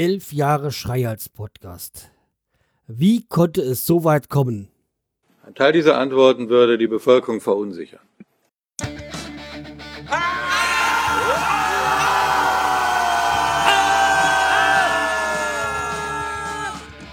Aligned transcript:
Elf 0.00 0.32
Jahre 0.32 0.72
Schreihals-Podcast. 0.72 2.10
Wie 2.86 3.26
konnte 3.26 3.60
es 3.60 3.84
so 3.84 4.02
weit 4.02 4.30
kommen? 4.30 4.70
Ein 5.44 5.54
Teil 5.54 5.74
dieser 5.74 5.98
Antworten 5.98 6.48
würde 6.48 6.78
die 6.78 6.86
Bevölkerung 6.86 7.42
verunsichern. 7.42 8.00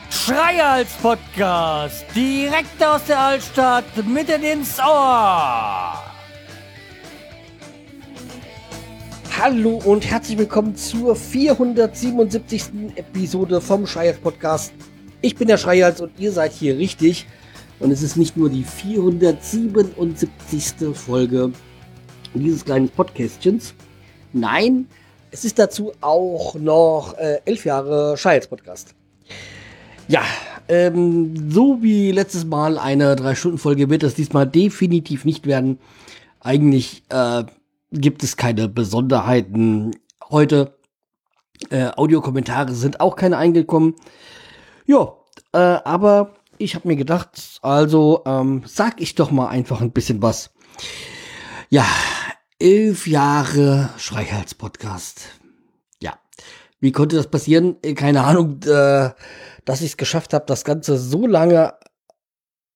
Schreihals-Podcast. 0.10 2.06
Direkt 2.16 2.82
aus 2.82 3.04
der 3.04 3.20
Altstadt, 3.20 3.98
mitten 4.08 4.44
ins 4.44 4.80
Ohr. 4.80 6.07
Hallo 9.40 9.80
und 9.86 10.04
herzlich 10.04 10.36
willkommen 10.40 10.76
zur 10.76 11.16
477. 11.16 12.96
Episode 12.96 13.62
vom 13.62 13.86
Schreihals 13.86 14.18
Podcast. 14.18 14.74
Ich 15.22 15.36
bin 15.36 15.48
der 15.48 15.58
Schreihals 15.58 16.02
und 16.02 16.10
ihr 16.18 16.32
seid 16.32 16.54
hier 16.54 16.76
richtig. 16.80 17.28
Und 17.80 17.92
es 17.92 18.02
ist 18.02 18.18
nicht 18.18 18.36
nur 18.36 18.50
die 18.50 18.64
477. 18.64 20.96
Folge 20.96 21.52
dieses 22.34 22.66
kleinen 22.66 22.90
Podcastchens. 22.90 23.76
Nein, 24.34 24.88
es 25.30 25.46
ist 25.46 25.60
dazu 25.60 25.92
auch 26.02 26.56
noch 26.56 27.16
äh, 27.20 27.40
elf 27.46 27.64
Jahre 27.64 28.18
Schreihals 28.18 28.48
Podcast. 28.48 28.96
Ja, 30.08 30.24
ähm, 30.68 31.52
so 31.52 31.84
wie 31.84 32.12
letztes 32.12 32.44
Mal 32.44 32.80
eine 32.80 33.14
3-Stunden-Folge 33.14 33.92
wird 33.92 34.02
es 34.02 34.16
diesmal 34.16 34.48
definitiv 34.48 35.26
nicht 35.26 35.46
werden. 35.46 35.78
Eigentlich 36.40 37.04
äh, 37.10 37.44
gibt 37.92 38.24
es 38.24 38.38
keine 38.38 38.68
Besonderheiten 38.68 39.96
heute. 40.30 40.78
Äh, 41.70 41.90
Audiokommentare 41.96 42.74
sind 42.74 43.00
auch 43.00 43.16
keine 43.16 43.38
eingekommen. 43.38 43.96
Ja, 44.86 45.14
äh, 45.54 45.58
aber 45.58 46.36
ich 46.58 46.76
habe 46.76 46.88
mir 46.88 46.96
gedacht, 46.96 47.60
also 47.62 48.24
ähm, 48.26 48.64
sag 48.66 49.02
ich 49.02 49.16
doch 49.16 49.32
mal 49.32 49.48
einfach 49.48 49.82
ein 49.82 49.92
bisschen 49.92 50.22
was. 50.22 50.52
Ja, 51.70 51.86
elf 52.60 53.08
Jahre 53.08 53.90
Schreihals-Podcast. 53.98 55.40
Ja, 56.02 56.20
wie 56.80 56.92
konnte 56.92 57.16
das 57.16 57.28
passieren? 57.28 57.78
Äh, 57.82 57.94
keine 57.94 58.24
Ahnung. 58.24 58.62
Äh, 58.64 59.12
dass 59.68 59.82
ich 59.82 59.92
es 59.92 59.98
geschafft 59.98 60.34
habe, 60.34 60.46
das 60.46 60.64
Ganze 60.64 60.98
so 60.98 61.28
lange 61.28 61.74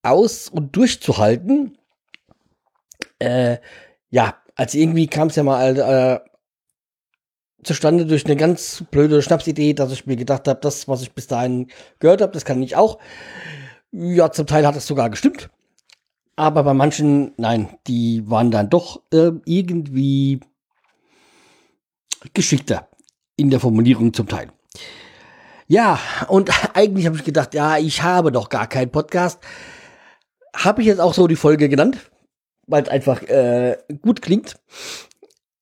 aus 0.02 0.48
und 0.48 0.76
durchzuhalten. 0.76 1.78
Äh, 3.18 3.58
ja, 4.10 4.41
als 4.56 4.74
irgendwie 4.74 5.06
kam 5.06 5.28
es 5.28 5.36
ja 5.36 5.42
mal 5.42 5.78
äh, 5.78 6.20
zustande 7.62 8.06
durch 8.06 8.24
eine 8.24 8.36
ganz 8.36 8.84
blöde 8.90 9.22
Schnapsidee, 9.22 9.74
dass 9.74 9.92
ich 9.92 10.06
mir 10.06 10.16
gedacht 10.16 10.48
habe, 10.48 10.60
das, 10.60 10.88
was 10.88 11.02
ich 11.02 11.12
bis 11.12 11.26
dahin 11.26 11.68
gehört 11.98 12.20
habe, 12.20 12.32
das 12.32 12.44
kann 12.44 12.62
ich 12.62 12.76
auch. 12.76 12.98
Ja, 13.92 14.32
zum 14.32 14.46
Teil 14.46 14.66
hat 14.66 14.76
es 14.76 14.86
sogar 14.86 15.10
gestimmt. 15.10 15.50
Aber 16.34 16.64
bei 16.64 16.74
manchen, 16.74 17.32
nein, 17.36 17.68
die 17.86 18.28
waren 18.28 18.50
dann 18.50 18.70
doch 18.70 19.02
äh, 19.12 19.32
irgendwie 19.44 20.40
geschickter 22.32 22.88
in 23.36 23.50
der 23.50 23.60
Formulierung 23.60 24.14
zum 24.14 24.28
Teil. 24.28 24.48
Ja, 25.66 25.98
und 26.28 26.50
eigentlich 26.74 27.06
habe 27.06 27.16
ich 27.16 27.24
gedacht, 27.24 27.54
ja, 27.54 27.78
ich 27.78 28.02
habe 28.02 28.32
doch 28.32 28.48
gar 28.48 28.66
keinen 28.66 28.90
Podcast. 28.90 29.40
Habe 30.54 30.82
ich 30.82 30.86
jetzt 30.88 31.00
auch 31.00 31.14
so 31.14 31.26
die 31.26 31.36
Folge 31.36 31.68
genannt, 31.68 32.11
weil 32.66 32.82
es 32.82 32.88
einfach 32.88 33.22
äh, 33.22 33.78
gut 34.00 34.22
klingt. 34.22 34.56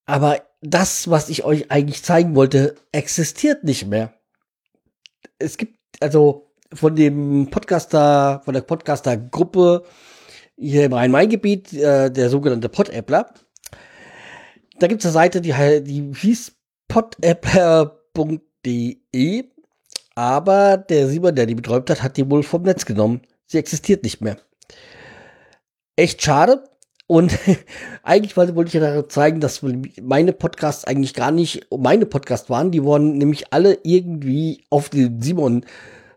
Aber 0.06 0.42
das, 0.60 1.10
was 1.10 1.28
ich 1.28 1.44
euch 1.44 1.70
eigentlich 1.70 2.02
zeigen 2.02 2.34
wollte, 2.34 2.74
existiert 2.92 3.64
nicht 3.64 3.86
mehr. 3.86 4.12
Es 5.38 5.56
gibt 5.56 5.78
also 6.00 6.52
von 6.72 6.94
dem 6.96 7.48
Podcaster, 7.50 8.42
von 8.44 8.54
der 8.54 8.62
Podcaster-Gruppe 8.62 9.84
hier 10.56 10.84
im 10.84 10.92
Rhein-Main-Gebiet, 10.92 11.72
äh, 11.72 12.10
der 12.10 12.28
sogenannte 12.28 12.68
Podappler. 12.68 13.32
Da 14.78 14.86
gibt 14.86 15.00
es 15.00 15.06
eine 15.06 15.12
Seite, 15.12 15.40
die, 15.40 15.52
die 15.82 16.12
hieß 16.14 16.52
podappler.de 16.88 18.00
aber 20.14 20.76
der 20.76 21.08
Simon, 21.08 21.34
der 21.34 21.46
die 21.46 21.54
betreut 21.54 21.88
hat, 21.88 22.02
hat 22.02 22.16
die 22.18 22.30
wohl 22.30 22.42
vom 22.42 22.62
Netz 22.62 22.84
genommen. 22.84 23.22
Sie 23.46 23.56
existiert 23.56 24.02
nicht 24.04 24.20
mehr. 24.20 24.36
Echt 25.96 26.20
schade. 26.22 26.64
Und 27.10 27.36
eigentlich 28.04 28.36
wollte 28.36 28.68
ich 28.68 28.74
ja 28.74 29.08
zeigen, 29.08 29.40
dass 29.40 29.62
meine 30.00 30.32
Podcasts 30.32 30.84
eigentlich 30.84 31.12
gar 31.12 31.32
nicht 31.32 31.66
meine 31.76 32.06
Podcasts 32.06 32.48
waren. 32.48 32.70
Die 32.70 32.84
wurden 32.84 33.18
nämlich 33.18 33.52
alle 33.52 33.78
irgendwie 33.82 34.62
auf 34.70 34.90
den 34.90 35.20
Simon 35.20 35.66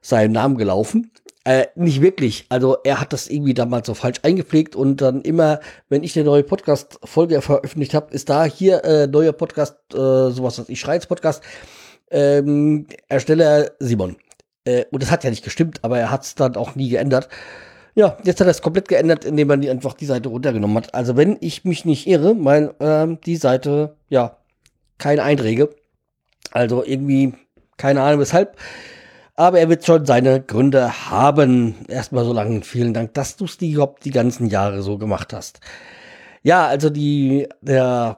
seinen 0.03 0.33
Namen 0.33 0.55
gelaufen. 0.55 1.09
Äh, 1.45 1.65
nicht 1.73 1.99
wirklich. 2.01 2.45
Also 2.49 2.77
er 2.83 3.01
hat 3.01 3.11
das 3.11 3.27
irgendwie 3.27 3.55
damals 3.55 3.87
so 3.87 3.95
falsch 3.95 4.19
eingepflegt 4.21 4.75
und 4.75 5.01
dann 5.01 5.23
immer, 5.23 5.61
wenn 5.89 6.03
ich 6.03 6.15
eine 6.15 6.25
neue 6.25 6.43
Podcast-Folge 6.43 7.41
veröffentlicht 7.41 7.95
habe, 7.95 8.13
ist 8.13 8.29
da 8.29 8.45
hier 8.45 8.85
äh, 8.85 9.07
neuer 9.07 9.33
Podcast, 9.33 9.77
äh, 9.95 9.97
sowas, 9.97 10.59
was 10.59 10.69
ich 10.69 10.79
schreiz 10.79 11.07
Podcast 11.07 11.41
ähm, 12.11 12.85
Ersteller 13.09 13.71
Simon. 13.79 14.17
Äh, 14.63 14.85
und 14.91 15.01
das 15.01 15.09
hat 15.09 15.23
ja 15.23 15.31
nicht 15.31 15.43
gestimmt, 15.43 15.79
aber 15.81 15.97
er 15.97 16.11
hat 16.11 16.21
es 16.21 16.35
dann 16.35 16.55
auch 16.55 16.75
nie 16.75 16.89
geändert. 16.89 17.29
Ja, 17.95 18.17
jetzt 18.23 18.39
hat 18.39 18.47
er 18.47 18.51
es 18.51 18.61
komplett 18.61 18.87
geändert, 18.87 19.23
indem 19.23 19.49
er 19.51 19.57
die 19.57 19.69
einfach 19.69 19.93
die 19.93 20.05
Seite 20.05 20.29
runtergenommen 20.29 20.77
hat. 20.77 20.95
Also 20.95 21.15
wenn 21.15 21.37
ich 21.41 21.63
mich 21.63 21.85
nicht 21.85 22.07
irre, 22.07 22.35
weil 22.39 22.73
ähm, 22.79 23.19
die 23.21 23.35
Seite, 23.35 23.95
ja, 24.09 24.37
keine 24.97 25.23
Einträge. 25.23 25.69
Also 26.51 26.83
irgendwie, 26.83 27.33
keine 27.77 28.01
Ahnung 28.01 28.19
weshalb. 28.19 28.57
Aber 29.35 29.59
er 29.59 29.69
wird 29.69 29.85
schon 29.85 30.05
seine 30.05 30.41
Gründe 30.41 31.09
haben. 31.09 31.75
Erstmal 31.87 32.25
so 32.25 32.33
lange 32.33 32.61
vielen 32.61 32.93
Dank, 32.93 33.13
dass 33.13 33.35
du 33.35 33.45
es 33.45 33.57
die, 33.57 33.79
die 34.03 34.11
ganzen 34.11 34.47
Jahre 34.47 34.81
so 34.81 34.97
gemacht 34.97 35.33
hast. 35.33 35.59
Ja, 36.43 36.67
also 36.67 36.89
die, 36.89 37.47
der 37.61 38.17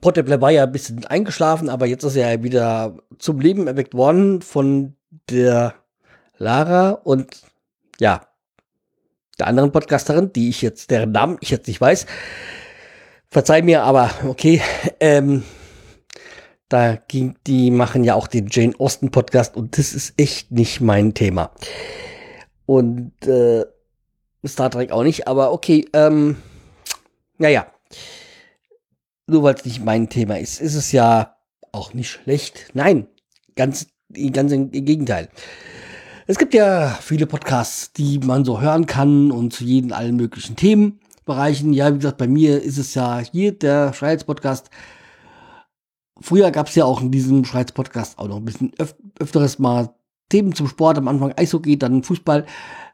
Potteple 0.00 0.40
war 0.40 0.50
ja 0.50 0.64
ein 0.64 0.72
bisschen 0.72 1.04
eingeschlafen, 1.06 1.68
aber 1.68 1.86
jetzt 1.86 2.04
ist 2.04 2.16
er 2.16 2.42
wieder 2.42 2.96
zum 3.18 3.40
Leben 3.40 3.66
erweckt 3.66 3.94
worden 3.94 4.42
von 4.42 4.96
der 5.30 5.74
Lara 6.38 6.90
und 6.90 7.42
ja, 8.00 8.27
der 9.38 9.46
anderen 9.46 9.72
Podcasterin, 9.72 10.32
die 10.32 10.48
ich 10.48 10.62
jetzt, 10.62 10.90
deren 10.90 11.12
Namen 11.12 11.38
ich 11.40 11.50
jetzt 11.50 11.68
nicht 11.68 11.80
weiß. 11.80 12.06
Verzeih 13.30 13.62
mir, 13.62 13.82
aber 13.82 14.10
okay. 14.26 14.60
Ähm, 15.00 15.44
da 16.68 16.96
ging, 16.96 17.36
die 17.46 17.70
machen 17.70 18.04
ja 18.04 18.14
auch 18.14 18.26
den 18.26 18.48
Jane 18.50 18.74
Austen 18.78 19.10
Podcast 19.10 19.56
und 19.56 19.78
das 19.78 19.92
ist 19.94 20.14
echt 20.16 20.50
nicht 20.50 20.80
mein 20.80 21.14
Thema. 21.14 21.50
Und 22.66 23.12
äh, 23.26 23.64
Star 24.46 24.70
Trek 24.70 24.90
auch 24.92 25.02
nicht, 25.02 25.26
aber 25.28 25.52
okay. 25.52 25.86
Ähm, 25.92 26.36
naja 27.38 27.66
nur 29.28 29.42
weil 29.42 29.54
es 29.54 29.64
nicht 29.64 29.84
mein 29.84 30.08
Thema 30.08 30.38
ist, 30.38 30.60
ist 30.60 30.74
es 30.74 30.90
ja 30.90 31.36
auch 31.70 31.94
nicht 31.94 32.10
schlecht. 32.10 32.70
Nein, 32.72 33.06
ganz, 33.54 33.86
ganz 34.32 34.52
im 34.52 34.70
Gegenteil. 34.70 35.28
Es 36.30 36.36
gibt 36.36 36.52
ja 36.52 36.90
viele 37.00 37.26
Podcasts, 37.26 37.94
die 37.94 38.18
man 38.18 38.44
so 38.44 38.60
hören 38.60 38.84
kann 38.84 39.30
und 39.30 39.54
zu 39.54 39.64
jeden 39.64 39.94
allen 39.94 40.16
möglichen 40.16 40.56
Themenbereichen. 40.56 41.72
Ja, 41.72 41.90
wie 41.90 41.96
gesagt, 41.96 42.18
bei 42.18 42.28
mir 42.28 42.62
ist 42.62 42.76
es 42.76 42.92
ja 42.92 43.20
hier 43.20 43.52
der 43.58 43.94
Schreiz-Podcast. 43.94 44.68
Früher 46.20 46.50
gab 46.50 46.68
es 46.68 46.74
ja 46.74 46.84
auch 46.84 47.00
in 47.00 47.10
diesem 47.10 47.46
Schreiz-Podcast 47.46 48.18
auch 48.18 48.28
noch 48.28 48.36
ein 48.36 48.44
bisschen 48.44 48.72
öf 48.78 48.94
öfteres 49.18 49.58
mal 49.58 49.94
Themen 50.28 50.54
zum 50.54 50.68
Sport. 50.68 50.98
Am 50.98 51.08
Anfang 51.08 51.32
Eishockey, 51.34 51.78
dann 51.78 52.02
Fußball. 52.02 52.44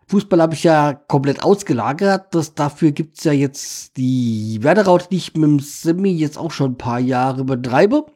Fußball 0.07 0.41
habe 0.41 0.55
ich 0.55 0.63
ja 0.63 0.93
komplett 0.95 1.43
ausgelagert. 1.43 2.33
Das, 2.37 2.55
dafür 2.55 2.93
gibt's 2.93 3.25
ja 3.25 3.33
jetzt 3.33 3.97
die 3.97 4.61
Werderaut, 4.61 5.09
die 5.11 5.17
ich 5.17 5.35
mit 5.35 5.43
dem 5.43 5.59
Semi 5.59 6.13
jetzt 6.13 6.39
auch 6.39 6.53
schon 6.53 6.75
ein 6.75 6.79
paar 6.79 7.01
Jahre 7.01 7.43
betreibe. 7.43 8.07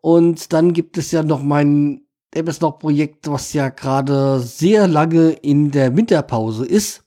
Und 0.00 0.54
dann 0.54 0.72
gibt 0.72 0.96
es 0.96 1.10
ja 1.10 1.22
noch 1.22 1.42
mein 1.42 2.06
MS-Projekt, 2.32 3.30
was 3.30 3.52
ja 3.52 3.68
gerade 3.68 4.40
sehr 4.40 4.86
lange 4.86 5.30
in 5.30 5.70
der 5.70 5.96
Winterpause 5.96 6.66
ist. 6.66 7.04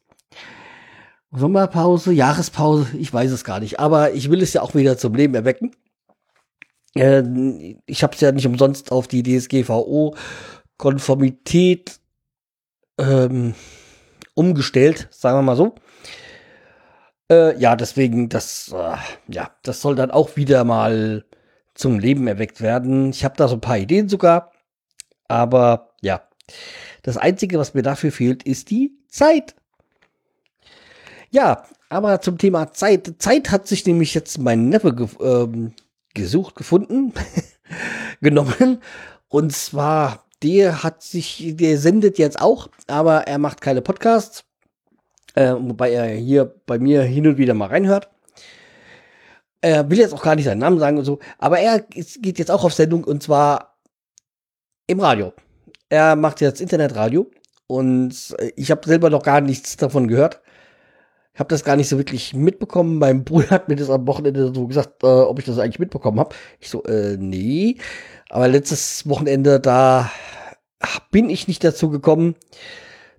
Sommerpause, 1.32 2.14
Jahrespause, 2.14 2.96
ich 2.98 3.12
weiß 3.12 3.32
es 3.32 3.44
gar 3.44 3.60
nicht. 3.60 3.80
Aber 3.80 4.14
ich 4.14 4.30
will 4.30 4.42
es 4.42 4.54
ja 4.54 4.62
auch 4.62 4.76
wieder 4.76 4.98
zum 4.98 5.16
Leben 5.16 5.34
erwecken. 5.34 5.72
Äh, 6.96 7.24
ich 7.86 8.04
habe 8.04 8.14
es 8.14 8.22
ja 8.22 8.32
nicht 8.32 8.46
umsonst 8.46 8.92
auf 8.92 9.08
die 9.08 9.24
DSGVO-Konformität 9.24 12.00
ähm, 13.00 13.56
umgestellt, 14.36 15.08
sagen 15.12 15.40
wir 15.40 15.42
mal 15.42 15.56
so. 15.56 15.74
Äh, 17.32 17.60
ja, 17.60 17.76
deswegen, 17.76 18.30
das, 18.30 18.72
äh, 18.76 18.98
ja, 19.28 19.50
das 19.64 19.82
soll 19.82 19.96
dann 19.96 20.12
auch 20.12 20.36
wieder 20.36 20.64
mal 20.64 21.26
zum 21.74 21.98
Leben 22.00 22.28
erweckt 22.28 22.62
werden. 22.62 23.10
Ich 23.10 23.26
habe 23.26 23.36
da 23.38 23.48
so 23.48 23.56
ein 23.56 23.62
paar 23.62 23.80
Ideen 23.80 24.10
sogar, 24.10 24.52
aber 25.28 25.90
ja, 26.02 26.22
das 27.02 27.18
Einzige, 27.18 27.60
was 27.60 27.74
mir 27.74 27.84
dafür 27.84 28.12
fehlt, 28.12 28.44
ist 28.44 28.70
die 28.70 28.92
Zeit. 29.08 29.56
Ja, 31.32 31.66
aber 31.90 32.22
zum 32.22 32.38
Thema 32.38 32.74
Zeit. 32.74 33.16
Zeit 33.20 33.52
hat 33.52 33.68
sich 33.68 33.86
nämlich 33.86 34.14
jetzt 34.14 34.38
mein 34.40 34.70
Neffe 34.70 34.94
ge 34.96 35.08
ähm, 35.22 35.74
gesucht, 36.14 36.56
gefunden, 36.56 37.14
genommen 38.22 38.82
Und 39.28 39.52
zwar, 39.54 40.26
der 40.44 40.84
hat 40.84 41.02
sich, 41.02 41.56
der 41.56 41.78
sendet 41.78 42.18
jetzt 42.20 42.40
auch, 42.40 42.70
aber 42.88 43.28
er 43.28 43.38
macht 43.38 43.62
keine 43.62 43.82
Podcasts. 43.82 44.46
Äh, 45.36 45.54
wobei 45.54 45.92
er 45.92 46.08
hier 46.16 46.54
bei 46.68 46.78
mir 46.78 47.02
hin 47.02 47.28
und 47.28 47.38
wieder 47.38 47.54
mal 47.54 47.70
reinhört. 47.70 48.10
Er 49.62 49.90
will 49.90 49.98
jetzt 49.98 50.14
auch 50.14 50.22
gar 50.22 50.36
nicht 50.36 50.46
seinen 50.46 50.60
Namen 50.60 50.78
sagen 50.78 50.98
und 50.98 51.06
so, 51.06 51.20
aber 51.40 51.60
er 51.60 51.80
geht 51.80 52.38
jetzt 52.38 52.52
auch 52.52 52.64
auf 52.64 52.74
Sendung 52.74 53.06
und 53.06 53.24
zwar 53.24 53.73
im 54.88 55.00
Radio. 55.00 55.34
Er 55.90 56.16
macht 56.16 56.42
jetzt 56.42 56.62
Internetradio 56.62 57.30
und 57.68 58.36
äh, 58.40 58.52
ich 58.56 58.72
habe 58.72 58.88
selber 58.88 59.10
noch 59.10 59.24
gar 59.24 59.42
nichts 59.42 59.78
davon 59.78 60.08
gehört. 60.08 60.42
Ich 61.34 61.40
habe 61.40 61.50
das 61.50 61.64
gar 61.64 61.76
nicht 61.76 61.90
so 61.90 61.98
wirklich 61.98 62.34
mitbekommen. 62.34 63.00
Mein 63.00 63.24
Bruder 63.24 63.50
hat 63.52 63.70
mir 63.70 63.76
das 63.76 63.90
am 63.90 64.08
Wochenende 64.08 64.54
so 64.54 64.68
gesagt, 64.68 65.04
äh, 65.04 65.08
ob 65.08 65.40
ich 65.40 65.46
das 65.46 65.60
eigentlich 65.60 65.80
mitbekommen 65.80 66.20
habe. 66.20 66.36
Ich 66.60 66.70
so, 66.70 66.84
äh, 66.84 67.18
nee. 67.18 67.78
Aber 68.30 68.48
letztes 68.48 69.08
Wochenende, 69.08 69.60
da 69.60 70.12
bin 71.12 71.30
ich 71.30 71.48
nicht 71.48 71.64
dazu 71.64 71.90
gekommen. 71.90 72.36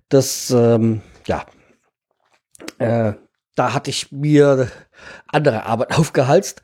Das, 0.09 0.51
ähm, 0.51 1.01
ja, 1.27 1.45
äh, 2.77 3.13
da 3.55 3.73
hatte 3.73 3.89
ich 3.89 4.11
mir 4.11 4.69
andere 5.27 5.65
Arbeit 5.65 5.91
aufgehalst. 5.97 6.61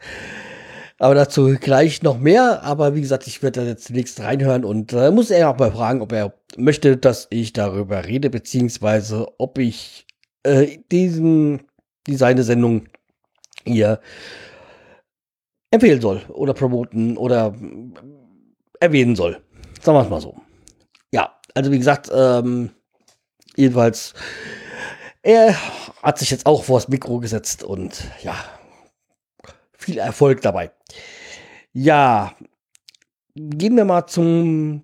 Aber 1.01 1.15
dazu 1.15 1.55
gleich 1.59 2.03
noch 2.03 2.19
mehr. 2.19 2.61
Aber 2.61 2.93
wie 2.93 3.01
gesagt, 3.01 3.25
ich 3.25 3.41
werde 3.41 3.61
da 3.61 3.65
jetzt 3.65 3.85
zunächst 3.85 4.19
reinhören 4.19 4.63
und 4.63 4.93
äh, 4.93 5.09
muss 5.09 5.31
er 5.31 5.49
auch 5.49 5.57
mal 5.57 5.71
fragen, 5.71 5.99
ob 5.99 6.11
er 6.11 6.35
möchte, 6.57 6.95
dass 6.95 7.25
ich 7.31 7.53
darüber 7.53 8.05
rede, 8.05 8.29
beziehungsweise 8.29 9.25
ob 9.39 9.57
ich 9.57 10.05
äh, 10.43 10.77
diesen, 10.91 11.63
die 12.05 12.15
seine 12.15 12.43
Sendung 12.43 12.85
hier 13.65 13.99
empfehlen 15.71 16.01
soll 16.01 16.21
oder 16.27 16.53
promoten 16.53 17.17
oder 17.17 17.55
erwähnen 18.79 19.15
soll. 19.15 19.41
Sagen 19.81 19.97
wir 19.97 20.03
es 20.03 20.09
mal 20.09 20.21
so. 20.21 20.35
Ja, 21.11 21.35
also 21.55 21.71
wie 21.71 21.79
gesagt, 21.79 22.11
ähm, 22.13 22.69
jedenfalls, 23.55 24.13
er 25.23 25.55
hat 26.03 26.19
sich 26.19 26.29
jetzt 26.29 26.45
auch 26.45 26.63
vors 26.63 26.89
Mikro 26.89 27.19
gesetzt 27.19 27.63
und 27.63 28.03
ja, 28.21 28.35
viel 29.79 29.97
Erfolg 29.97 30.41
dabei. 30.41 30.71
Ja, 31.73 32.35
gehen 33.35 33.75
wir 33.77 33.85
mal 33.85 34.07
zum 34.07 34.83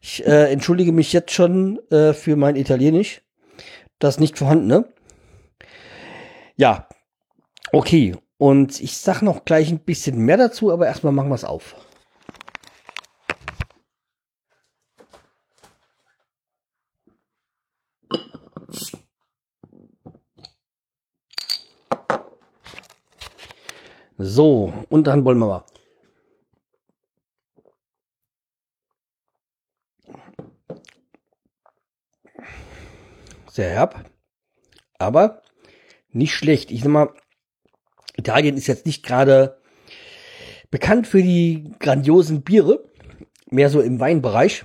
Ich 0.00 0.26
äh, 0.26 0.50
entschuldige 0.50 0.92
mich 0.92 1.12
jetzt 1.12 1.32
schon 1.32 1.80
äh, 1.90 2.14
für 2.14 2.36
mein 2.36 2.56
Italienisch. 2.56 3.20
Das 3.98 4.18
nicht 4.18 4.38
vorhanden, 4.38 4.68
ne? 4.68 4.86
Ja. 6.56 6.88
Okay. 7.72 8.16
Und 8.38 8.80
ich 8.80 8.96
sag 8.96 9.20
noch 9.20 9.44
gleich 9.44 9.70
ein 9.70 9.80
bisschen 9.80 10.16
mehr 10.16 10.38
dazu, 10.38 10.72
aber 10.72 10.86
erstmal 10.86 11.12
machen 11.12 11.28
wir 11.28 11.34
es 11.34 11.44
auf. 11.44 11.76
So, 24.16 24.72
und 24.90 25.06
dann 25.06 25.24
wollen 25.24 25.38
wir 25.38 25.46
mal. 25.46 25.64
Sehr 33.50 33.70
herb, 33.70 34.10
aber 34.98 35.42
nicht 36.10 36.34
schlecht. 36.34 36.70
Ich 36.70 36.82
sag 36.82 36.90
mal, 36.90 37.14
Italien 38.16 38.56
ist 38.56 38.66
jetzt 38.66 38.86
nicht 38.86 39.04
gerade 39.04 39.60
bekannt 40.70 41.06
für 41.06 41.22
die 41.22 41.72
grandiosen 41.78 42.42
Biere, 42.42 42.84
mehr 43.50 43.70
so 43.70 43.80
im 43.80 44.00
Weinbereich. 44.00 44.64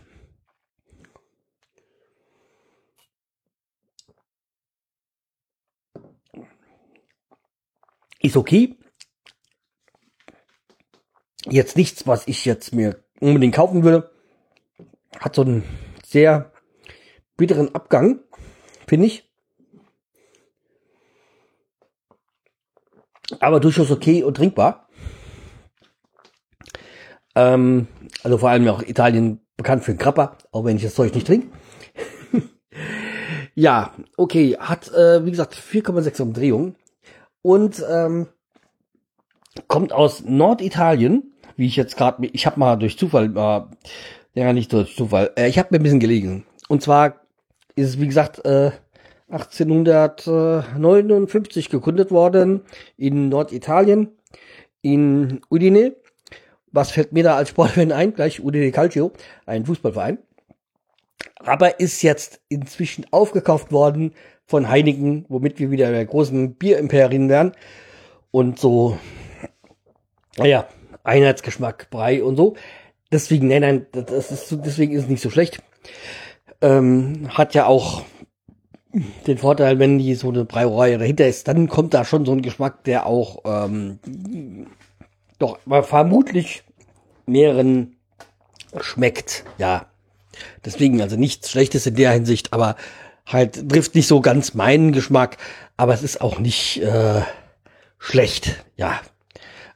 Ist 8.22 8.38
okay. 8.38 8.79
Jetzt 11.50 11.76
nichts, 11.78 12.06
was 12.06 12.28
ich 12.28 12.46
jetzt 12.46 12.74
mir 12.74 13.04
unbedingt 13.20 13.56
kaufen 13.56 13.84
würde. 13.84 14.12
Hat 15.20 15.36
so 15.36 15.42
einen 15.42 15.64
sehr 16.06 16.52
bitteren 17.38 17.74
Abgang, 17.74 18.20
finde 18.88 19.08
ich. 19.08 19.30
Aber 23.40 23.60
durchaus 23.60 23.92
okay 23.92 24.24
und 24.24 24.38
trinkbar. 24.38 24.88
Ähm, 27.36 27.88
also 28.24 28.38
vor 28.38 28.50
allem 28.50 28.68
auch 28.68 28.82
Italien 28.82 29.42
bekannt 29.56 29.84
für 29.84 29.94
den 29.94 30.00
Grappa, 30.00 30.38
auch 30.52 30.66
wenn 30.66 30.78
ich 30.78 30.84
das 30.84 30.96
Zeug 30.96 31.14
nicht 31.14 31.28
trinke. 31.28 31.48
ja, 33.56 33.94
okay, 34.18 34.58
hat 34.60 34.92
äh, 34.92 35.26
wie 35.26 35.32
gesagt 35.32 35.56
4,6 35.56 36.22
Umdrehungen 36.22 36.76
und 37.42 37.84
ähm, 37.90 38.28
kommt 39.68 39.94
aus 39.94 40.24
Norditalien, 40.24 41.29
wie 41.60 41.68
ich 41.68 41.76
jetzt 41.76 41.96
gerade, 41.98 42.26
ich 42.32 42.46
habe 42.46 42.58
mal 42.58 42.78
durch 42.78 42.98
Zufall, 42.98 43.36
äh, 43.36 43.60
ja 44.34 44.54
nicht 44.54 44.72
durch 44.72 44.96
Zufall, 44.96 45.32
äh, 45.36 45.50
ich 45.50 45.60
habe 45.60 45.68
mir 45.72 45.80
ein 45.80 45.84
bisschen 45.84 46.00
gelegen. 46.00 46.46
Und 46.70 46.82
zwar 46.82 47.20
ist 47.76 47.90
es 47.90 48.00
wie 48.00 48.08
gesagt 48.08 48.46
äh, 48.46 48.72
1859 49.30 51.70
gegründet 51.70 52.12
worden 52.12 52.62
in 52.96 53.28
Norditalien, 53.30 54.08
in 54.82 55.42
Udine. 55.52 55.98
Was 56.72 56.92
fällt 56.92 57.12
mir 57.12 57.26
da 57.26 57.36
als 57.36 57.50
Sportfan 57.50 57.92
ein? 57.92 58.14
Gleich 58.14 58.42
Udine 58.42 58.72
Calcio, 58.72 59.12
ein 59.46 59.66
Fußballverein. 59.66 60.20
Aber 61.36 61.82
ist 61.82 62.02
jetzt 62.04 62.40
inzwischen 62.48 63.06
aufgekauft 63.12 63.74
worden 63.74 64.14
von 64.46 64.70
Heineken, 64.70 65.26
womit 65.28 65.60
wir 65.60 65.72
wieder 65.72 65.92
bei 65.92 66.06
großen 66.06 66.56
Bierimperien 66.56 67.28
wären. 67.28 67.52
Und 68.32 68.60
so, 68.60 68.98
naja, 70.38 70.66
Einheitsgeschmack, 71.04 71.90
Brei 71.90 72.24
und 72.24 72.36
so. 72.36 72.56
Deswegen, 73.12 73.48
nein, 73.48 73.62
nein, 73.62 73.86
das 73.92 74.32
ist, 74.32 74.56
deswegen 74.64 74.94
ist 74.94 75.04
es 75.04 75.10
nicht 75.10 75.22
so 75.22 75.30
schlecht. 75.30 75.62
Ähm, 76.62 77.30
hat 77.30 77.54
ja 77.56 77.66
auch 77.66 78.04
den 79.28 79.38
Vorteil, 79.38 79.80
wenn 79.80 80.00
die 80.00 80.16
so 80.16 80.30
eine 80.30 80.46
Brauerei 80.46 80.98
dahinter 80.98 81.28
ist, 81.28 81.48
dann 81.48 81.70
kommt 81.70 81.94
da 81.94 82.06
schon 82.06 82.26
so 82.26 82.32
ein 82.32 82.42
Geschmack, 82.42 82.84
der 82.84 83.06
auch 83.06 83.40
ähm, 83.46 84.00
doch 85.38 85.60
vermutlich 85.84 86.64
mehreren 87.26 87.96
schmeckt. 88.80 89.46
Ja, 89.58 89.86
deswegen 90.66 91.02
also 91.02 91.16
nichts 91.16 91.52
Schlechtes 91.52 91.86
in 91.86 91.96
der 91.96 92.12
Hinsicht, 92.12 92.52
aber 92.54 92.76
halt 93.26 93.70
trifft 93.70 93.96
nicht 93.96 94.08
so 94.08 94.22
ganz 94.22 94.54
meinen 94.54 94.92
Geschmack, 94.92 95.38
aber 95.78 95.94
es 95.94 96.04
ist 96.04 96.22
auch 96.22 96.40
nicht 96.40 96.82
äh, 96.82 97.22
schlecht. 98.00 98.64
Ja, 98.76 99.00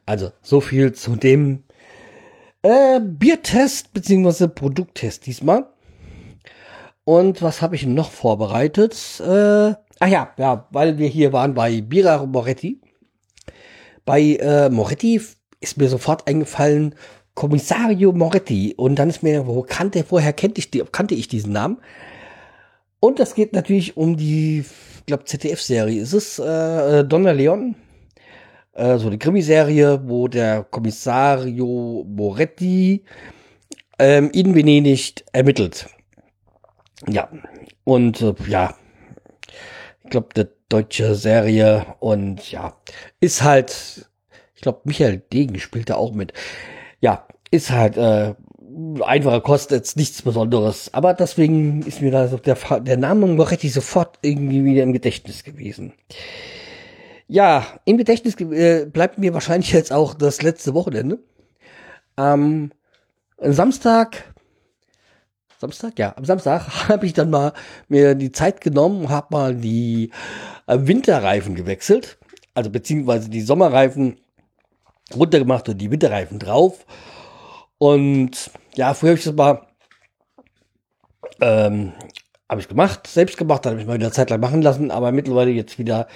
also 0.05 0.31
so 0.41 0.61
viel 0.61 0.93
zu 0.93 1.15
dem 1.15 1.63
äh, 2.61 2.99
Biertest 2.99 3.93
beziehungsweise 3.93 4.49
Produkttest 4.49 5.25
diesmal. 5.25 5.67
Und 7.05 7.41
was 7.41 7.61
habe 7.61 7.75
ich 7.75 7.85
noch 7.85 8.11
vorbereitet? 8.11 8.93
Äh, 9.19 9.73
Ach 9.99 10.07
ja, 10.07 10.31
ja, 10.37 10.67
weil 10.71 10.97
wir 10.97 11.07
hier 11.07 11.33
waren 11.33 11.53
bei 11.53 11.81
Bira 11.81 12.25
Moretti. 12.25 12.81
Bei 14.05 14.21
äh, 14.21 14.69
Moretti 14.69 15.21
ist 15.59 15.77
mir 15.77 15.87
sofort 15.87 16.27
eingefallen, 16.27 16.95
Kommissario 17.35 18.11
Moretti. 18.11 18.73
Und 18.75 18.95
dann 18.95 19.09
ist 19.09 19.23
mir, 19.23 19.47
wo 19.47 19.61
kannte, 19.63 20.03
woher 20.09 20.33
kannte 20.33 20.59
ich, 20.59 20.71
die, 20.71 20.83
kannte 20.91 21.15
ich 21.15 21.27
diesen 21.27 21.53
Namen? 21.53 21.77
Und 22.99 23.19
das 23.19 23.35
geht 23.35 23.53
natürlich 23.53 23.97
um 23.97 24.17
die, 24.17 24.59
ich 24.59 25.05
glaube, 25.05 25.25
ZDF-Serie. 25.25 26.01
Ist 26.01 26.13
es 26.13 26.39
äh, 26.39 27.03
Donna 27.03 27.31
Leon? 27.31 27.75
Äh, 28.73 28.97
so 28.97 29.07
eine 29.07 29.17
Krimiserie, 29.17 30.01
wo 30.05 30.27
der 30.27 30.63
Kommissario 30.63 32.05
Moretti 32.07 33.03
ähm, 33.99 34.31
in 34.31 34.55
Venedig 34.55 35.23
ermittelt. 35.31 35.87
Ja, 37.07 37.29
und 37.83 38.21
äh, 38.21 38.33
ja, 38.47 38.75
ich 40.03 40.09
glaube, 40.09 40.29
eine 40.35 40.49
deutsche 40.69 41.15
Serie 41.15 41.85
und 41.99 42.51
ja, 42.51 42.75
ist 43.19 43.43
halt, 43.43 44.09
ich 44.55 44.61
glaube, 44.61 44.81
Michael 44.85 45.21
Degen 45.31 45.59
spielt 45.59 45.89
da 45.89 45.95
auch 45.95 46.13
mit. 46.13 46.33
Ja, 46.99 47.27
ist 47.51 47.69
halt 47.69 47.97
äh, 47.97 48.33
einfache 49.03 49.41
Kost, 49.41 49.69
jetzt 49.71 49.97
nichts 49.97 50.21
Besonderes. 50.23 50.91
Aber 50.93 51.13
deswegen 51.13 51.83
ist 51.83 52.01
mir 52.01 52.11
da 52.11 52.27
so 52.27 52.37
der, 52.37 52.57
der 52.79 52.97
Name 52.97 53.27
Moretti 53.27 53.69
sofort 53.69 54.17
irgendwie 54.21 54.63
wieder 54.63 54.81
im 54.81 54.93
Gedächtnis 54.93 55.43
gewesen. 55.43 55.93
Ja, 57.33 57.65
im 57.85 57.97
Gedächtnis 57.97 58.39
äh, 58.39 58.85
bleibt 58.85 59.17
mir 59.17 59.33
wahrscheinlich 59.33 59.71
jetzt 59.71 59.91
auch 59.91 60.13
das 60.13 60.43
letzte 60.43 60.75
Wochenende. 60.75 61.17
Am 62.15 62.71
Samstag 63.39 64.35
Samstag? 65.57 65.97
Ja, 65.97 66.13
am 66.15 66.25
Samstag 66.25 66.67
habe 66.89 67.07
ich 67.07 67.13
dann 67.13 67.31
mal 67.31 67.53
mir 67.87 68.13
die 68.13 68.31
Zeit 68.31 68.61
genommen, 68.61 69.09
habe 69.09 69.29
mal 69.31 69.55
die 69.55 70.11
äh, 70.67 70.77
Winterreifen 70.81 71.55
gewechselt, 71.55 72.19
also 72.53 72.69
beziehungsweise 72.69 73.31
die 73.31 73.41
Sommerreifen 73.41 74.19
runtergemacht 75.15 75.67
und 75.69 75.79
die 75.79 75.89
Winterreifen 75.89 76.37
drauf. 76.37 76.85
Und 77.79 78.51
ja, 78.75 78.93
früher 78.93 79.09
habe 79.09 79.17
ich 79.17 79.25
das 79.25 79.33
mal 79.33 79.65
ähm, 81.41 81.93
habe 82.47 82.61
ich 82.61 82.67
gemacht, 82.67 83.07
selbst 83.07 83.37
gemacht, 83.37 83.65
habe 83.65 83.81
ich 83.81 83.87
mal 83.87 83.95
wieder 83.95 84.11
Zeit 84.11 84.29
lang 84.29 84.39
machen 84.39 84.61
lassen, 84.61 84.91
aber 84.91 85.11
mittlerweile 85.11 85.49
jetzt 85.49 85.79
wieder, 85.79 86.07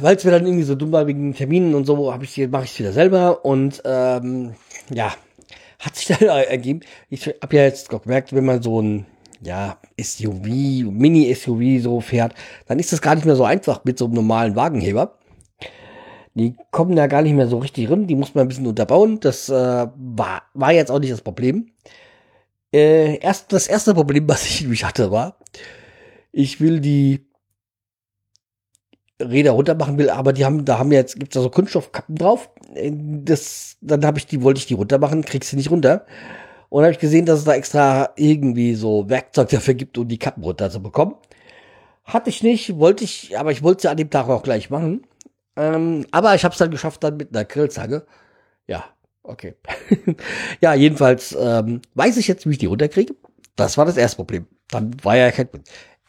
weil 0.00 0.16
es 0.16 0.24
mir 0.24 0.30
dann 0.30 0.46
irgendwie 0.46 0.64
so 0.64 0.74
dumm 0.74 0.92
war 0.92 1.06
wegen 1.06 1.34
Terminen 1.34 1.74
und 1.74 1.84
so, 1.84 2.12
habe 2.12 2.24
ich 2.24 2.36
mache 2.48 2.64
ich 2.64 2.72
es 2.72 2.78
wieder 2.78 2.92
selber 2.92 3.44
und 3.44 3.82
ähm, 3.84 4.54
ja, 4.92 5.14
hat 5.78 5.96
sich 5.96 6.06
dann 6.18 6.28
ergeben. 6.28 6.80
Ich 7.10 7.26
habe 7.26 7.56
ja 7.56 7.64
jetzt 7.64 7.88
gemerkt, 7.88 8.32
wenn 8.32 8.44
man 8.44 8.62
so 8.62 8.80
ein 8.80 9.06
ja, 9.42 9.78
SUV, 10.00 10.46
Mini-SUV 10.90 11.82
so 11.82 12.00
fährt, 12.00 12.34
dann 12.66 12.78
ist 12.78 12.92
das 12.92 13.02
gar 13.02 13.14
nicht 13.14 13.26
mehr 13.26 13.36
so 13.36 13.44
einfach 13.44 13.84
mit 13.84 13.98
so 13.98 14.06
einem 14.06 14.14
normalen 14.14 14.56
Wagenheber. 14.56 15.18
Die 16.34 16.54
kommen 16.70 16.96
da 16.96 17.06
gar 17.06 17.22
nicht 17.22 17.34
mehr 17.34 17.48
so 17.48 17.58
richtig 17.58 17.88
rin, 17.88 18.06
die 18.06 18.14
muss 18.14 18.34
man 18.34 18.44
ein 18.44 18.48
bisschen 18.48 18.66
unterbauen. 18.66 19.20
Das 19.20 19.48
äh, 19.48 19.52
war, 19.96 20.42
war 20.52 20.72
jetzt 20.72 20.90
auch 20.90 20.98
nicht 20.98 21.12
das 21.12 21.22
Problem. 21.22 21.70
Äh, 22.72 23.18
erst 23.18 23.52
das 23.52 23.68
erste 23.68 23.94
Problem, 23.94 24.24
was 24.28 24.44
ich 24.44 24.60
nämlich 24.62 24.84
hatte, 24.84 25.10
war, 25.10 25.38
ich 26.32 26.60
will 26.60 26.80
die 26.80 27.26
Räder 29.20 29.52
runter 29.52 29.74
machen 29.74 29.98
will, 29.98 30.10
aber 30.10 30.32
die 30.32 30.44
haben, 30.44 30.64
da 30.64 30.78
haben 30.78 30.92
jetzt, 30.92 31.18
gibt's 31.18 31.34
da 31.34 31.40
so 31.40 31.50
Kunststoffkappen 31.50 32.16
drauf. 32.16 32.50
Das, 32.74 33.76
dann 33.80 34.04
habe 34.04 34.18
ich 34.18 34.26
die, 34.26 34.42
wollte 34.42 34.58
ich 34.58 34.66
die 34.66 34.74
runter 34.74 34.98
machen, 34.98 35.24
kriegst 35.24 35.50
sie 35.50 35.56
nicht 35.56 35.70
runter. 35.70 36.04
Und 36.68 36.82
habe 36.82 36.92
ich 36.92 36.98
gesehen, 36.98 37.26
dass 37.26 37.38
es 37.38 37.44
da 37.44 37.54
extra 37.54 38.10
irgendwie 38.16 38.74
so 38.74 39.08
Werkzeug 39.08 39.48
dafür 39.48 39.74
gibt, 39.74 39.96
um 39.98 40.08
die 40.08 40.18
Kappen 40.18 40.42
runter 40.42 40.70
zu 40.70 40.82
bekommen. 40.82 41.14
Hatte 42.04 42.28
ich 42.28 42.42
nicht, 42.42 42.78
wollte 42.78 43.04
ich, 43.04 43.38
aber 43.38 43.52
ich 43.52 43.62
wollte 43.62 43.82
sie 43.82 43.88
an 43.88 43.96
dem 43.96 44.10
Tag 44.10 44.28
auch 44.28 44.42
gleich 44.42 44.68
machen. 44.68 45.06
Ähm, 45.56 46.06
aber 46.10 46.34
ich 46.34 46.44
habe 46.44 46.52
es 46.52 46.58
dann 46.58 46.70
geschafft, 46.70 47.02
dann 47.02 47.16
mit 47.16 47.34
einer 47.34 47.44
Grillzange. 47.44 48.04
Ja, 48.66 48.84
okay. 49.22 49.54
ja, 50.60 50.74
jedenfalls 50.74 51.36
ähm, 51.38 51.80
weiß 51.94 52.16
ich 52.18 52.28
jetzt, 52.28 52.46
wie 52.46 52.52
ich 52.52 52.58
die 52.58 52.66
runterkriege. 52.66 53.14
Das 53.54 53.78
war 53.78 53.86
das 53.86 53.96
erste 53.96 54.16
Problem. 54.16 54.46
Dann 54.68 54.94
war 55.02 55.16
ja 55.16 55.30
kein 55.30 55.48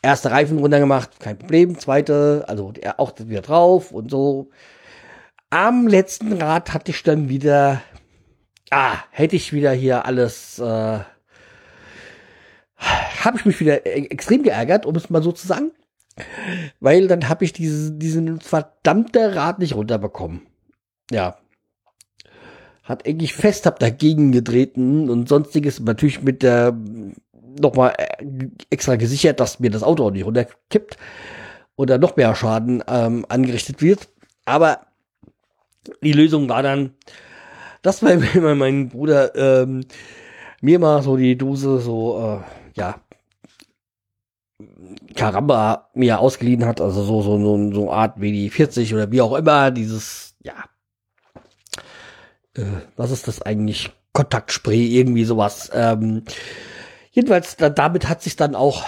Erste 0.02 0.32
Reifen 0.32 0.60
runtergemacht, 0.60 1.20
kein 1.20 1.38
Problem. 1.38 1.78
Zweite, 1.80 2.46
also 2.48 2.74
auch 2.98 3.14
wieder 3.20 3.42
drauf 3.42 3.92
und 3.92 4.12
so. 4.12 4.50
Am 5.50 5.88
letzten 5.88 6.34
Rad 6.34 6.74
hatte 6.74 6.92
ich 6.92 7.04
dann 7.04 7.30
wieder, 7.30 7.82
ah, 8.70 8.98
hätte 9.12 9.36
ich 9.36 9.54
wieder 9.54 9.72
hier 9.72 10.06
alles, 10.06 10.60
äh, 10.60 11.00
habe 12.78 13.38
ich 13.38 13.46
mich 13.46 13.60
wieder 13.60 13.86
e-, 13.86 14.08
extrem 14.08 14.44
geärgert, 14.44 14.86
um 14.86 14.96
es 14.96 15.10
mal 15.10 15.24
so 15.24 15.32
zu 15.32 15.48
sagen. 15.48 15.72
Weil 16.80 17.08
dann 17.08 17.30
habe 17.30 17.46
ich 17.46 17.54
diese, 17.54 17.92
diesen 17.92 18.40
verdammte 18.40 19.36
Rad 19.36 19.60
nicht 19.60 19.76
runterbekommen. 19.76 20.42
Ja. 21.12 21.38
Hat 22.84 23.08
eigentlich 23.08 23.34
fest, 23.34 23.66
hab 23.66 23.80
dagegen 23.80 24.32
getreten 24.32 25.10
und 25.10 25.28
sonstiges 25.28 25.80
natürlich 25.80 26.22
mit 26.22 26.42
der 26.42 26.76
nochmal 27.60 27.94
äh, 27.98 28.26
extra 28.70 28.96
gesichert, 28.96 29.40
dass 29.40 29.60
mir 29.60 29.70
das 29.70 29.84
Auto 29.84 30.06
auch 30.06 30.12
nicht 30.12 30.26
runterkippt 30.26 30.98
oder 31.76 31.98
noch 31.98 32.16
mehr 32.16 32.36
Schaden 32.36 32.84
ähm, 32.88 33.26
angerichtet 33.30 33.82
wird. 33.82 34.10
Aber 34.46 34.88
die 36.02 36.14
Lösung 36.14 36.50
war 36.50 36.64
dann, 36.64 36.94
dass 37.82 38.02
mein, 38.02 38.28
mein 38.58 38.90
Bruder 38.90 39.36
ähm, 39.36 39.86
mir 40.62 40.80
mal 40.80 41.02
so 41.02 41.18
die 41.18 41.38
Dose 41.38 41.80
so, 41.80 42.42
äh, 42.42 42.80
ja, 42.80 42.96
Karamba 45.16 45.90
mir 45.94 46.20
ausgeliehen 46.20 46.66
hat, 46.66 46.82
also 46.82 47.04
so, 47.04 47.22
so, 47.22 47.40
so, 47.40 47.72
so 47.74 47.92
Art 47.92 48.18
WD-40 48.18 48.94
oder 48.94 49.12
wie 49.12 49.22
auch 49.22 49.36
immer, 49.36 49.70
dieses, 49.70 50.36
ja, 50.42 50.56
äh, 52.56 52.64
was 52.96 53.12
ist 53.12 53.28
das 53.28 53.42
eigentlich? 53.42 53.92
Kontaktspray, 54.18 54.88
irgendwie 54.98 55.26
sowas. 55.26 55.70
Ähm, 55.76 56.24
Jedenfalls, 57.18 57.58
da, 57.58 57.72
damit 57.72 58.08
hat 58.08 58.22
sich 58.22 58.36
dann 58.36 58.54
auch 58.54 58.86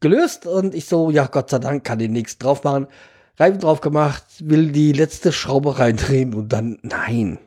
gelöst 0.00 0.46
und 0.48 0.74
ich 0.74 0.86
so, 0.86 1.10
ja, 1.10 1.26
Gott 1.26 1.48
sei 1.48 1.60
Dank 1.60 1.84
kann 1.84 2.00
den 2.00 2.10
nichts 2.10 2.38
drauf 2.38 2.64
machen. 2.64 2.88
Reifen 3.36 3.60
drauf 3.60 3.80
gemacht, 3.80 4.24
will 4.40 4.72
die 4.72 4.90
letzte 4.90 5.30
Schraube 5.30 5.78
reindrehen 5.78 6.34
und 6.34 6.52
dann, 6.52 6.80
nein, 6.82 7.38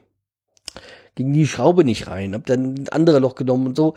ging 1.15 1.33
die 1.33 1.47
Schraube 1.47 1.83
nicht 1.83 2.07
rein. 2.07 2.33
Hab 2.33 2.45
dann 2.45 2.75
ein 2.75 2.89
andere 2.91 3.19
Loch 3.19 3.35
genommen 3.35 3.67
und 3.67 3.75
so. 3.75 3.95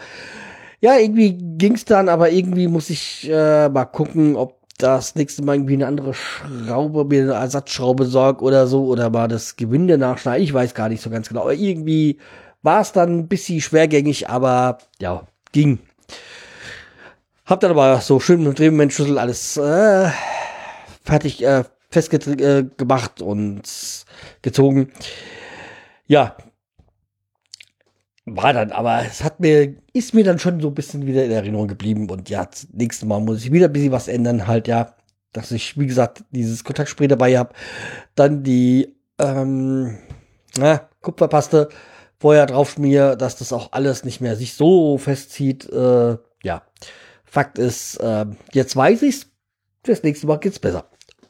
Ja, 0.80 0.98
irgendwie 0.98 1.38
ging's 1.38 1.84
dann, 1.84 2.08
aber 2.08 2.32
irgendwie 2.32 2.66
muss 2.66 2.90
ich 2.90 3.30
äh, 3.30 3.68
mal 3.68 3.84
gucken, 3.84 4.34
ob 4.34 4.58
das 4.76 5.14
nächste 5.14 5.44
Mal 5.44 5.54
irgendwie 5.54 5.74
eine 5.74 5.86
andere 5.86 6.14
Schraube, 6.14 7.04
mir 7.04 7.22
eine 7.22 7.34
Ersatzschraube 7.34 8.06
sorgt 8.06 8.42
oder 8.42 8.66
so, 8.66 8.86
oder 8.86 9.08
mal 9.08 9.28
das 9.28 9.54
Gewinde 9.54 9.98
nachschneiden. 9.98 10.42
Ich 10.42 10.52
weiß 10.52 10.74
gar 10.74 10.88
nicht 10.88 11.00
so 11.00 11.10
ganz 11.10 11.28
genau. 11.28 11.42
Aber 11.42 11.54
irgendwie 11.54 12.18
war 12.60 12.80
es 12.80 12.90
dann 12.90 13.20
ein 13.20 13.28
bisschen 13.28 13.60
schwergängig, 13.60 14.28
aber 14.28 14.78
ja, 15.00 15.28
ging. 15.52 15.78
Hab 17.46 17.60
dann 17.60 17.70
aber 17.70 18.00
so 18.00 18.20
schön 18.20 18.38
mit 18.38 18.48
dem 18.48 18.54
Drehmomentschlüssel 18.54 19.18
alles 19.18 19.56
äh, 19.56 20.10
fertig 21.04 21.44
äh, 21.44 21.64
festgemacht 21.90 23.20
äh, 23.20 23.24
und 23.24 24.04
gezogen. 24.42 24.92
Ja, 26.06 26.36
war 28.26 28.52
dann, 28.52 28.70
aber 28.70 29.02
es 29.04 29.24
hat 29.24 29.40
mir, 29.40 29.74
ist 29.92 30.14
mir 30.14 30.24
dann 30.24 30.38
schon 30.38 30.60
so 30.60 30.68
ein 30.68 30.74
bisschen 30.74 31.06
wieder 31.06 31.24
in 31.24 31.30
Erinnerung 31.30 31.68
geblieben 31.68 32.08
und 32.10 32.30
ja, 32.30 32.48
nächstes 32.72 33.08
Mal 33.08 33.20
muss 33.20 33.44
ich 33.44 33.52
wieder 33.52 33.66
ein 33.66 33.72
bisschen 33.72 33.92
was 33.92 34.08
ändern, 34.08 34.46
halt 34.46 34.68
ja, 34.68 34.94
dass 35.32 35.50
ich, 35.50 35.78
wie 35.78 35.86
gesagt, 35.86 36.24
dieses 36.30 36.64
Kontaktspray 36.64 37.08
dabei 37.08 37.38
habe, 37.38 37.54
dann 38.14 38.42
die 38.42 38.94
ähm, 39.18 39.98
na, 40.58 40.88
Kupferpaste, 41.00 41.68
vorher 42.20 42.46
drauf 42.46 42.70
schmier, 42.70 43.16
dass 43.16 43.36
das 43.36 43.52
auch 43.52 43.72
alles 43.72 44.04
nicht 44.04 44.20
mehr 44.20 44.36
sich 44.36 44.54
so 44.54 44.98
festzieht. 44.98 45.68
Äh, 45.70 46.18
ja, 46.44 46.62
Fakt 47.24 47.58
ist, 47.58 47.96
äh, 47.96 48.26
jetzt 48.52 48.76
weiß 48.76 49.02
ich's. 49.02 49.26
Das 49.82 50.02
nächste 50.02 50.26
Mal 50.26 50.36
geht's 50.36 50.58
besser. 50.58 50.84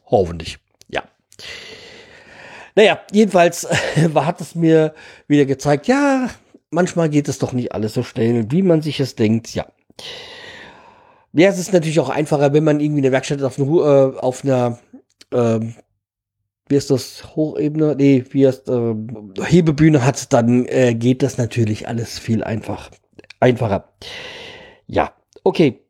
Hoffentlich. 0.07 0.59
Ja. 0.89 1.05
Naja, 2.75 3.01
jedenfalls 3.13 3.69
hat 4.15 4.41
es 4.41 4.55
mir 4.57 4.95
wieder 5.29 5.47
gezeigt, 5.47 5.87
ja, 5.87 6.29
manchmal 6.71 7.09
geht 7.09 7.29
es 7.29 7.39
doch 7.39 7.53
nicht 7.53 7.73
alles 7.73 7.95
so 7.95 8.03
schnell, 8.03 8.51
wie 8.51 8.63
man 8.63 8.83
sich 8.83 8.99
es 8.99 9.15
denkt. 9.15 9.55
Ja. 9.55 9.67
Ja, 11.33 11.49
es 11.49 11.59
ist 11.59 11.73
natürlich 11.73 12.01
auch 12.01 12.09
einfacher, 12.09 12.53
wenn 12.53 12.65
man 12.65 12.81
irgendwie 12.81 13.03
eine 13.03 13.13
Werkstatt 13.13 13.43
auf, 13.43 13.57
eine, 13.57 13.69
äh, 13.69 14.19
auf 14.19 14.43
einer 14.43 14.81
äh, 15.33 15.61
wie 16.71 16.77
ist 16.77 16.91
das, 16.91 17.35
Hochebene, 17.35 17.97
nee, 17.97 18.25
wie 18.31 18.45
es 18.45 18.61
äh, 18.69 18.95
Hebebühne 19.45 20.05
hat, 20.05 20.33
dann 20.33 20.67
äh, 20.67 20.95
geht 20.95 21.23
das 21.23 21.37
natürlich 21.37 21.89
alles 21.89 22.19
viel 22.19 22.45
einfach, 22.45 22.91
einfacher. 23.41 23.93
Ja, 24.87 25.13
okay. 25.43 25.81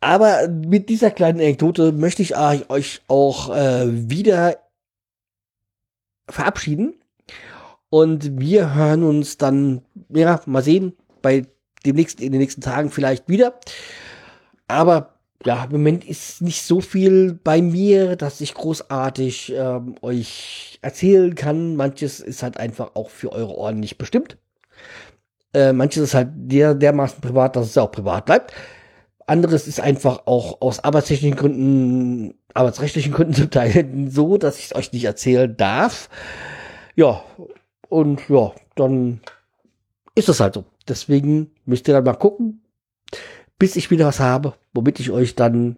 Aber 0.00 0.48
mit 0.48 0.90
dieser 0.90 1.10
kleinen 1.10 1.40
Anekdote 1.40 1.92
möchte 1.92 2.22
ich 2.22 2.36
euch 2.36 3.00
auch 3.08 3.54
äh, 3.54 3.86
wieder 4.10 4.58
verabschieden. 6.28 6.94
Und 7.88 8.40
wir 8.40 8.74
hören 8.74 9.04
uns 9.04 9.38
dann, 9.38 9.82
ja, 10.08 10.40
mal 10.46 10.62
sehen, 10.62 10.94
bei 11.22 11.46
dem 11.86 11.96
nächsten, 11.96 12.22
in 12.22 12.32
den 12.32 12.40
nächsten 12.40 12.60
Tagen 12.60 12.90
vielleicht 12.90 13.28
wieder. 13.28 13.60
Aber 14.66 15.13
ja, 15.44 15.64
im 15.64 15.72
Moment 15.72 16.04
ist 16.04 16.40
nicht 16.42 16.62
so 16.62 16.80
viel 16.80 17.38
bei 17.42 17.60
mir, 17.60 18.16
dass 18.16 18.40
ich 18.40 18.54
großartig 18.54 19.52
ähm, 19.56 19.96
euch 20.00 20.78
erzählen 20.80 21.34
kann. 21.34 21.76
Manches 21.76 22.20
ist 22.20 22.42
halt 22.42 22.58
einfach 22.58 22.92
auch 22.94 23.10
für 23.10 23.32
eure 23.32 23.56
Ohren 23.56 23.80
nicht 23.80 23.98
bestimmt. 23.98 24.38
Äh, 25.52 25.72
manches 25.72 26.02
ist 26.02 26.14
halt 26.14 26.28
der, 26.34 26.74
dermaßen 26.74 27.20
privat, 27.20 27.56
dass 27.56 27.66
es 27.66 27.78
auch 27.78 27.92
privat 27.92 28.26
bleibt. 28.26 28.52
Anderes 29.26 29.66
ist 29.66 29.80
einfach 29.80 30.26
auch 30.26 30.60
aus 30.60 30.80
arbeitstechnischen 30.80 31.36
Gründen, 31.36 32.34
arbeitsrechtlichen 32.52 33.12
Gründen 33.12 33.34
zum 33.34 33.50
Teil 33.50 34.08
so, 34.08 34.38
dass 34.38 34.58
ich 34.58 34.66
es 34.66 34.74
euch 34.74 34.92
nicht 34.92 35.04
erzählen 35.04 35.54
darf. 35.56 36.08
Ja, 36.96 37.22
und 37.88 38.28
ja, 38.28 38.52
dann 38.76 39.20
ist 40.14 40.28
das 40.28 40.40
halt 40.40 40.54
so. 40.54 40.64
Deswegen 40.88 41.50
müsst 41.64 41.88
ihr 41.88 41.94
dann 41.94 42.04
mal 42.04 42.14
gucken, 42.14 42.60
bis 43.58 43.76
ich 43.76 43.90
wieder 43.90 44.06
was 44.06 44.20
habe, 44.20 44.54
womit 44.72 45.00
ich 45.00 45.10
euch 45.10 45.34
dann 45.34 45.76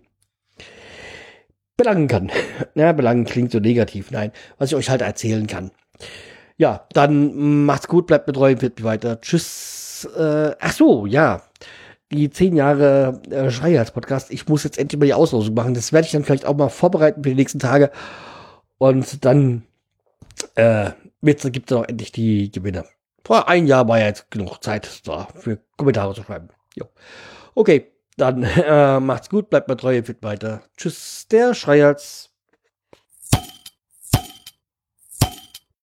belangen 1.76 2.08
kann. 2.08 2.30
Ja, 2.74 2.92
belangen 2.92 3.24
klingt 3.24 3.52
so 3.52 3.58
negativ. 3.58 4.10
Nein, 4.10 4.32
was 4.58 4.70
ich 4.70 4.76
euch 4.76 4.90
halt 4.90 5.00
erzählen 5.00 5.46
kann. 5.46 5.70
Ja, 6.58 6.86
dann 6.92 7.64
macht's 7.64 7.88
gut, 7.88 8.06
bleibt 8.06 8.26
mit 8.26 8.36
treu, 8.36 8.54
wird 8.58 8.82
weiter. 8.82 9.20
Tschüss. 9.20 10.08
Äh, 10.16 10.54
ach 10.60 10.72
so, 10.72 11.06
ja. 11.06 11.42
Die 12.12 12.30
zehn 12.30 12.54
Jahre 12.54 13.20
äh, 13.30 13.50
Schreihals-Podcast. 13.50 14.30
Ich 14.30 14.46
muss 14.46 14.64
jetzt 14.64 14.78
endlich 14.78 14.98
mal 14.98 15.06
die 15.06 15.14
Auslosung 15.14 15.54
machen. 15.54 15.74
Das 15.74 15.92
werde 15.92 16.06
ich 16.06 16.12
dann 16.12 16.24
vielleicht 16.24 16.44
auch 16.44 16.56
mal 16.56 16.68
vorbereiten 16.68 17.22
für 17.22 17.30
die 17.30 17.34
nächsten 17.34 17.58
Tage. 17.58 17.90
Und 18.78 19.24
dann 19.24 19.62
äh, 20.54 20.90
gibt 21.22 21.70
es 21.70 21.76
auch 21.76 21.84
endlich 21.84 22.12
die 22.12 22.50
Gewinne. 22.50 22.84
Vor 23.24 23.48
ein 23.48 23.66
Jahr 23.66 23.88
war 23.88 23.98
ja 23.98 24.06
jetzt 24.06 24.30
genug 24.30 24.62
Zeit 24.62 25.06
da 25.06 25.28
für 25.34 25.58
Kommentare 25.76 26.14
zu 26.14 26.22
schreiben. 26.22 26.48
Jo. 26.74 26.86
Okay, 27.56 27.90
dann 28.18 28.42
äh, 28.44 29.00
macht's 29.00 29.30
gut, 29.30 29.48
bleibt 29.48 29.68
mal 29.68 29.76
treu, 29.76 30.02
fit 30.02 30.22
weiter. 30.22 30.62
Tschüss, 30.76 31.26
der 31.30 31.54
Schreihals. 31.54 32.35